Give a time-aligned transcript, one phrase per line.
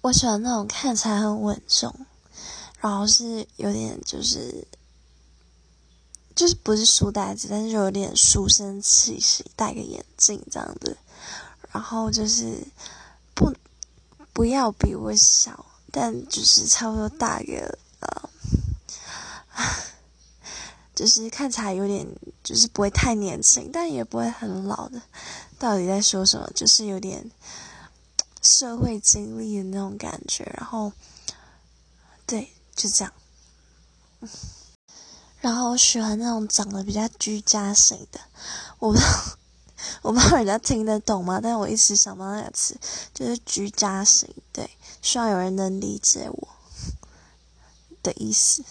[0.00, 1.94] 我喜欢那种看起来很稳重，
[2.80, 4.66] 然后是有点就是
[6.34, 10.96] 就是不是书呆子，但是有点书生气息，戴个眼镜这样子，
[11.72, 12.66] 然后就是
[13.34, 13.52] 不
[14.32, 18.30] 不要比我小，但就是差不多大个呃。
[20.94, 22.04] 就是看起来有点，
[22.42, 25.00] 就是不会太年轻，但也不会很老的。
[25.56, 26.50] 到底在说什么？
[26.56, 27.30] 就是有点
[28.48, 30.42] 社会经历的那种感觉。
[30.56, 30.90] 然后，
[32.26, 33.12] 对，就这样。
[35.42, 38.18] 然后我喜欢那种长得比较居家型的。
[38.78, 39.38] 我不知道，
[40.02, 41.38] 我不知道人家听得懂吗？
[41.42, 42.74] 但我一直想到那个词，
[43.12, 44.34] 就是居家型。
[44.50, 44.70] 对，
[45.02, 46.48] 希望有人能理解我
[48.02, 48.64] 的意思。